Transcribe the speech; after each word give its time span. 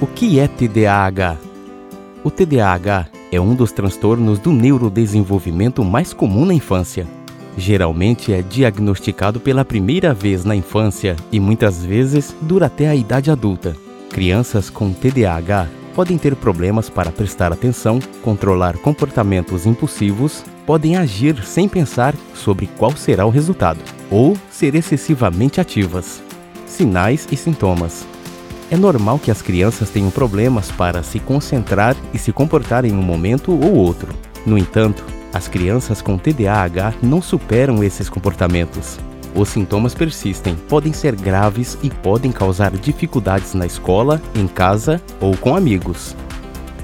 O 0.00 0.08
que 0.08 0.40
é 0.40 0.48
TDAH? 0.48 1.36
O 2.24 2.30
TDAH 2.30 3.06
é 3.30 3.40
um 3.40 3.54
dos 3.54 3.70
transtornos 3.70 4.40
do 4.40 4.52
neurodesenvolvimento 4.52 5.84
mais 5.84 6.12
comum 6.12 6.44
na 6.44 6.52
infância. 6.52 7.06
Geralmente 7.56 8.32
é 8.32 8.42
diagnosticado 8.42 9.38
pela 9.38 9.64
primeira 9.64 10.12
vez 10.12 10.44
na 10.44 10.56
infância 10.56 11.14
e 11.30 11.38
muitas 11.38 11.84
vezes 11.84 12.34
dura 12.40 12.66
até 12.66 12.88
a 12.88 12.96
idade 12.96 13.30
adulta. 13.30 13.76
Crianças 14.10 14.68
com 14.68 14.92
TDAH 14.92 15.68
podem 15.94 16.18
ter 16.18 16.34
problemas 16.34 16.90
para 16.90 17.12
prestar 17.12 17.52
atenção, 17.52 18.00
controlar 18.20 18.76
comportamentos 18.78 19.64
impulsivos, 19.64 20.44
podem 20.66 20.96
agir 20.96 21.44
sem 21.44 21.68
pensar 21.68 22.16
sobre 22.34 22.66
qual 22.66 22.96
será 22.96 23.24
o 23.26 23.30
resultado, 23.30 23.78
ou 24.10 24.36
ser 24.50 24.74
excessivamente 24.74 25.60
ativas. 25.60 26.20
Sinais 26.66 27.28
e 27.30 27.36
sintomas. 27.36 28.04
É 28.70 28.76
normal 28.76 29.18
que 29.18 29.30
as 29.30 29.42
crianças 29.42 29.90
tenham 29.90 30.10
problemas 30.10 30.70
para 30.70 31.02
se 31.02 31.20
concentrar 31.20 31.94
e 32.12 32.18
se 32.18 32.32
comportar 32.32 32.84
em 32.84 32.92
um 32.92 33.02
momento 33.02 33.52
ou 33.52 33.74
outro. 33.74 34.08
No 34.46 34.56
entanto, 34.56 35.04
as 35.32 35.48
crianças 35.48 36.00
com 36.00 36.16
TDAH 36.16 36.94
não 37.02 37.20
superam 37.20 37.82
esses 37.82 38.08
comportamentos. 38.08 38.98
Os 39.34 39.48
sintomas 39.48 39.94
persistem, 39.94 40.54
podem 40.68 40.92
ser 40.92 41.16
graves 41.16 41.76
e 41.82 41.90
podem 41.90 42.30
causar 42.30 42.70
dificuldades 42.70 43.52
na 43.52 43.66
escola, 43.66 44.22
em 44.34 44.46
casa 44.46 45.00
ou 45.20 45.36
com 45.36 45.56
amigos. 45.56 46.14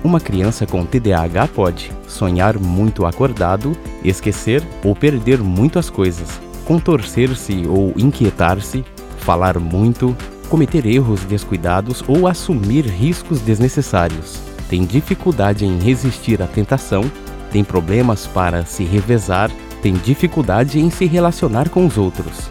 Uma 0.03 0.19
criança 0.19 0.67
com 0.67 0.85
TDAH 0.85 1.49
pode 1.49 1.93
sonhar 2.09 2.59
muito 2.59 3.07
acordado, 3.07 3.77
esquecer 4.03 4.67
ou 4.83 4.97
perder 4.97 5.39
muito 5.39 5.79
as 5.79 5.89
coisas, 5.89 6.41
contorcer-se 6.65 7.67
ou 7.69 7.93
inquietar-se, 7.97 8.85
falar 9.19 9.59
muito, 9.59 10.17
cometer 10.51 10.85
erros 10.85 11.21
descuidados 11.25 12.03
ou 12.09 12.27
assumir 12.27 12.85
riscos 12.85 13.41
desnecessários. 13.41 14.41
Tem 14.69 14.85
dificuldade 14.85 15.65
em 15.65 15.79
resistir 15.79 16.43
à 16.43 16.47
tentação, 16.47 17.11
tem 17.53 17.63
problemas 17.63 18.27
para 18.27 18.65
se 18.65 18.83
revezar, 18.83 19.51
tem 19.81 19.95
dificuldade 19.95 20.81
em 20.81 20.91
se 20.91 21.07
relacionar 21.07 21.69
com 21.69 21.87
os 21.87 21.97
outros. 21.97 22.51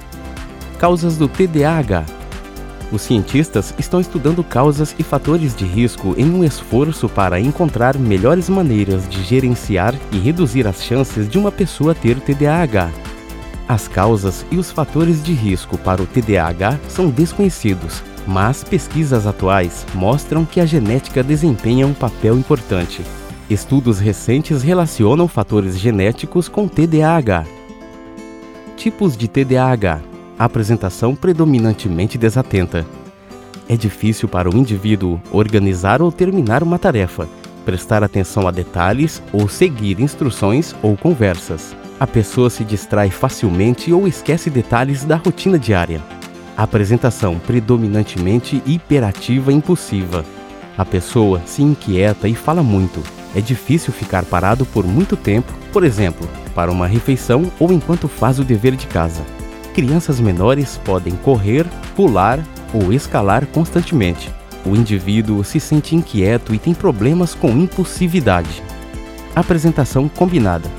Causas 0.79 1.17
do 1.17 1.27
TDAH. 1.27 2.05
Os 2.91 3.01
cientistas 3.01 3.73
estão 3.77 3.99
estudando 3.99 4.43
causas 4.43 4.95
e 4.97 5.03
fatores 5.03 5.55
de 5.55 5.65
risco 5.65 6.15
em 6.17 6.25
um 6.31 6.43
esforço 6.43 7.07
para 7.07 7.39
encontrar 7.39 7.99
melhores 7.99 8.49
maneiras 8.49 9.07
de 9.07 9.21
gerenciar 9.23 9.93
e 10.11 10.17
reduzir 10.17 10.65
as 10.65 10.83
chances 10.83 11.29
de 11.29 11.37
uma 11.37 11.51
pessoa 11.51 11.93
ter 11.93 12.19
TDAH. 12.19 13.08
As 13.69 13.87
causas 13.87 14.43
e 14.49 14.57
os 14.57 14.71
fatores 14.71 15.21
de 15.21 15.31
risco 15.31 15.77
para 15.77 16.01
o 16.01 16.07
TDAH 16.07 16.79
são 16.87 17.07
desconhecidos, 17.07 18.01
mas 18.25 18.63
pesquisas 18.63 19.27
atuais 19.27 19.85
mostram 19.93 20.43
que 20.43 20.59
a 20.59 20.65
genética 20.65 21.21
desempenha 21.21 21.85
um 21.85 21.93
papel 21.93 22.35
importante. 22.35 23.03
Estudos 23.47 23.99
recentes 23.99 24.63
relacionam 24.63 25.27
fatores 25.27 25.77
genéticos 25.77 26.47
com 26.47 26.67
TDAH. 26.67 27.45
Tipos 28.75 29.15
de 29.15 29.27
TDAH: 29.27 30.01
apresentação 30.39 31.13
predominantemente 31.13 32.17
desatenta. 32.17 32.87
É 33.67 33.77
difícil 33.77 34.27
para 34.27 34.49
o 34.49 34.57
indivíduo 34.57 35.21
organizar 35.31 36.01
ou 36.01 36.11
terminar 36.11 36.63
uma 36.63 36.79
tarefa, 36.79 37.29
prestar 37.65 38.03
atenção 38.03 38.47
a 38.47 38.51
detalhes 38.51 39.21
ou 39.31 39.47
seguir 39.47 39.99
instruções 39.99 40.73
ou 40.81 40.97
conversas. 40.97 41.75
A 41.99 42.07
pessoa 42.07 42.49
se 42.49 42.63
distrai 42.63 43.09
facilmente 43.09 43.91
ou 43.91 44.07
esquece 44.07 44.49
detalhes 44.49 45.03
da 45.03 45.17
rotina 45.17 45.59
diária. 45.59 46.01
Apresentação 46.55 47.37
predominantemente 47.39 48.63
hiperativa 48.65 49.51
e 49.51 49.55
impulsiva. 49.55 50.23
A 50.77 50.85
pessoa 50.85 51.41
se 51.45 51.61
inquieta 51.61 52.29
e 52.29 52.33
fala 52.33 52.63
muito. 52.63 53.03
É 53.35 53.41
difícil 53.41 53.91
ficar 53.91 54.23
parado 54.23 54.65
por 54.65 54.87
muito 54.87 55.17
tempo, 55.17 55.51
por 55.73 55.83
exemplo, 55.83 56.25
para 56.55 56.71
uma 56.71 56.87
refeição 56.87 57.51
ou 57.59 57.69
enquanto 57.73 58.07
faz 58.07 58.39
o 58.39 58.45
dever 58.45 58.77
de 58.77 58.87
casa. 58.87 59.21
Crianças 59.73 60.21
menores 60.21 60.79
podem 60.85 61.15
correr, 61.17 61.65
pular 61.97 62.39
ou 62.73 62.93
escalar 62.93 63.45
constantemente. 63.47 64.31
O 64.65 64.73
indivíduo 64.73 65.43
se 65.43 65.59
sente 65.59 65.97
inquieto 65.97 66.55
e 66.55 66.59
tem 66.59 66.73
problemas 66.73 67.35
com 67.35 67.49
impulsividade. 67.49 68.63
Apresentação 69.35 70.07
combinada. 70.07 70.78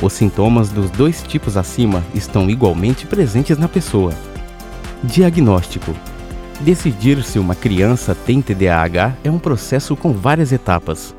Os 0.00 0.12
sintomas 0.12 0.70
dos 0.70 0.90
dois 0.90 1.22
tipos 1.22 1.56
acima 1.56 2.04
estão 2.14 2.48
igualmente 2.48 3.04
presentes 3.04 3.58
na 3.58 3.68
pessoa. 3.68 4.12
Diagnóstico: 5.02 5.92
Decidir 6.60 7.22
se 7.24 7.38
uma 7.38 7.54
criança 7.54 8.14
tem 8.14 8.40
TDAH 8.40 9.16
é 9.24 9.30
um 9.30 9.38
processo 9.38 9.96
com 9.96 10.12
várias 10.12 10.52
etapas. 10.52 11.14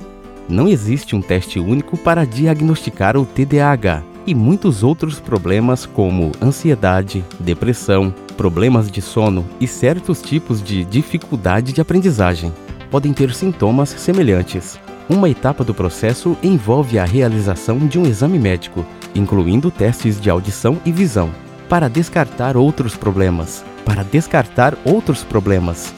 Não 0.47 0.67
existe 0.67 1.15
um 1.15 1.21
teste 1.21 1.59
único 1.59 1.97
para 1.97 2.25
diagnosticar 2.25 3.17
o 3.17 3.25
TDAH 3.25 4.01
e 4.25 4.33
muitos 4.33 4.81
outros 4.81 5.19
problemas 5.19 5.85
como 5.85 6.31
ansiedade, 6.41 7.23
depressão, 7.39 8.13
problemas 8.37 8.89
de 8.89 9.01
sono 9.01 9.45
e 9.59 9.67
certos 9.67 10.21
tipos 10.21 10.63
de 10.63 10.85
dificuldade 10.85 11.73
de 11.73 11.81
aprendizagem 11.81 12.53
podem 12.89 13.13
ter 13.13 13.33
sintomas 13.33 13.89
semelhantes. 13.89 14.79
Uma 15.09 15.27
etapa 15.27 15.63
do 15.63 15.73
processo 15.73 16.37
envolve 16.43 16.99
a 16.99 17.03
realização 17.03 17.79
de 17.79 17.97
um 17.97 18.05
exame 18.05 18.37
médico, 18.37 18.85
incluindo 19.15 19.71
testes 19.71 20.21
de 20.21 20.29
audição 20.29 20.77
e 20.85 20.91
visão, 20.91 21.31
para 21.67 21.89
descartar 21.89 22.55
outros 22.55 22.95
problemas. 22.95 23.65
Para 23.83 24.03
descartar 24.03 24.77
outros 24.85 25.23
problemas. 25.23 25.91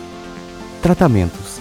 Tratamentos. 0.81 1.59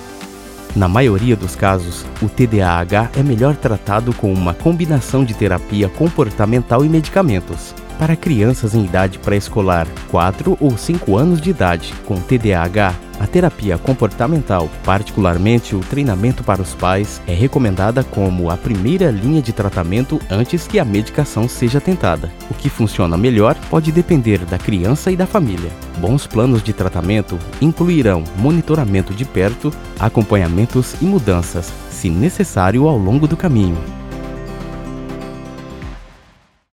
Na 0.77 0.87
maioria 0.87 1.35
dos 1.35 1.57
casos, 1.57 2.07
o 2.23 2.29
TDAH 2.29 3.11
é 3.19 3.23
melhor 3.25 3.57
tratado 3.57 4.15
com 4.15 4.33
uma 4.33 4.55
combinação 4.55 5.25
de 5.25 5.35
terapia 5.35 5.89
comportamental 5.89 6.85
e 6.85 6.89
medicamentos. 6.89 7.75
Para 7.99 8.15
crianças 8.15 8.77
em 8.77 8.85
idade 8.85 9.19
pré-escolar, 9.19 9.89
4 10.09 10.57
ou 10.61 10.79
5 10.79 11.19
anos 11.19 11.41
de 11.41 11.51
idade, 11.51 11.93
com 12.07 12.21
TDAH, 12.21 12.95
a 13.21 13.27
terapia 13.27 13.77
comportamental, 13.77 14.71
particularmente 14.83 15.77
o 15.77 15.81
treinamento 15.81 16.43
para 16.43 16.63
os 16.63 16.75
pais, 16.75 17.21
é 17.27 17.35
recomendada 17.35 18.03
como 18.03 18.51
a 18.51 18.57
primeira 18.57 19.11
linha 19.11 19.43
de 19.43 19.53
tratamento 19.53 20.19
antes 20.31 20.67
que 20.67 20.79
a 20.79 20.85
medicação 20.87 21.47
seja 21.47 21.83
tentada. 21.83 22.33
O 22.51 22.55
que 22.55 22.71
funciona 22.71 23.19
melhor 23.19 23.55
pode 23.69 23.93
depender 23.93 24.39
da 24.47 24.57
criança 24.57 25.13
e 25.13 25.17
da 25.17 25.27
família. 25.27 25.71
Bons 25.99 26.27
planos 26.27 26.63
de 26.63 26.73
tratamento 26.73 27.39
incluirão 27.61 28.25
monitoramento 28.39 29.13
de 29.13 29.27
perto, 29.27 29.71
acompanhamentos 29.99 30.95
e 31.03 31.05
mudanças, 31.05 31.71
se 31.91 32.09
necessário, 32.09 32.89
ao 32.89 32.97
longo 32.97 33.29
do 33.29 33.37
caminho. 33.37 34.00